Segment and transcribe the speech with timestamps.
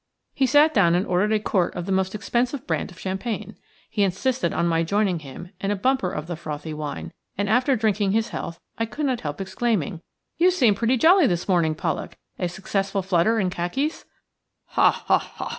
[0.33, 3.55] He sat down and ordered a quart of the most expensive brand of champagne.
[3.87, 7.75] He insisted on my joining him in a bumper of the frothy wine, and after
[7.75, 10.01] drinking his health I could not help exclaiming:–
[10.39, 12.17] "You seem pretty jolly this morning, Pollak.
[12.39, 14.05] A successful flutter in Khakis?"
[14.69, 15.49] "Ha, ha, ha!"